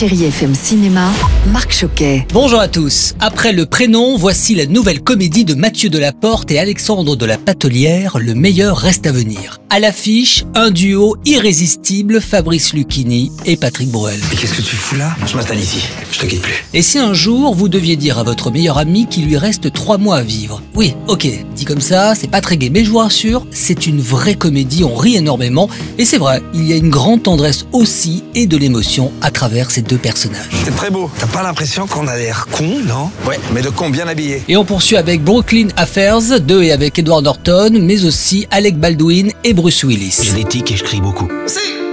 [0.00, 1.10] Chérie FM Cinéma,
[1.52, 2.26] Marc Choquet.
[2.32, 3.12] Bonjour à tous.
[3.20, 8.16] Après le prénom, voici la nouvelle comédie de Mathieu Delaporte et Alexandre de la Patelière,
[8.18, 9.58] Le meilleur reste à venir.
[9.68, 14.18] À l'affiche, un duo irrésistible, Fabrice Lucchini et Patrick Bruel.
[14.30, 15.14] Mais qu'est-ce que tu fous là?
[15.26, 16.64] Je m'installe ici, je te quitte plus.
[16.72, 19.98] Et si un jour vous deviez dire à votre meilleur ami qu'il lui reste trois
[19.98, 20.62] mois à vivre?
[20.74, 24.00] Oui, ok, dit comme ça, c'est pas très gai, mais je vous rassure, c'est une
[24.00, 28.24] vraie comédie, on rit énormément, et c'est vrai, il y a une grande tendresse aussi
[28.34, 30.48] et de l'émotion à travers ces deux personnages.
[30.64, 31.10] C'est très beau.
[31.18, 34.44] T'as pas l'impression qu'on a l'air con, non Ouais, mais de con bien habillé.
[34.46, 39.32] Et on poursuit avec Brooklyn Affairs, 2 et avec Edward Norton, mais aussi Alec Baldwin
[39.42, 40.32] et Bruce Willis.
[40.48, 41.28] Tics et je crie beaucoup.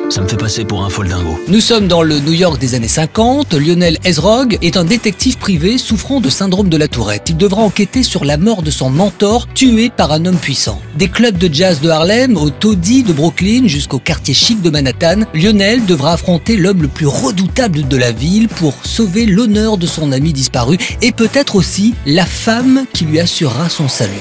[0.10, 1.38] Ça me fait passer pour un foldingo.
[1.50, 3.54] Nous sommes dans le New York des années 50.
[3.54, 7.24] Lionel Ezrog est un détective privé souffrant de syndrome de la tourette.
[7.28, 10.82] Il devra enquêter sur la mort de son mentor, tué par un homme puissant.
[10.96, 15.24] Des clubs de jazz de Harlem au taudis de Brooklyn jusqu'au quartier chic de Manhattan,
[15.34, 20.14] Lionel devra affronter l'homme le plus redoutable de la ville pour sauver l'honneur de son
[20.14, 24.14] ami disparu et peut-être aussi la femme qui lui assurera son salut.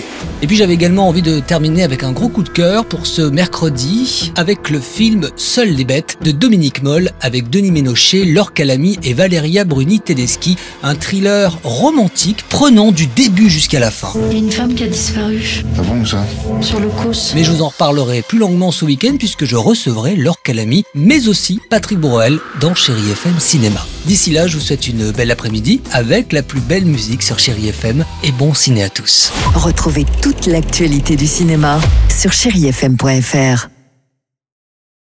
[0.42, 3.22] Et puis j'avais également envie de terminer avec un gros coup de cœur pour ce
[3.22, 8.98] mercredi avec le film Seuls les bêtes de Dominique Moll avec Denis Ménochet, Laure Calamy
[9.05, 10.56] et Valeria Bruni Tedeschi.
[10.83, 14.08] Un thriller romantique prenant du début jusqu'à la fin.
[14.30, 16.24] Il y a une femme qui a disparu Ah bon ça?
[16.62, 17.33] Sur le cos.
[17.34, 21.28] Mais je vous en reparlerai plus longuement ce week-end puisque je recevrai Laure Calamy, mais
[21.28, 23.86] aussi Patrick Bruel dans Chéri FM Cinéma.
[24.06, 27.68] D'ici là, je vous souhaite une belle après-midi avec la plus belle musique sur Chéri
[27.68, 29.30] FM et bon ciné à tous.
[29.55, 33.75] Retrouvez toute l'actualité du cinéma sur chérifm.fr.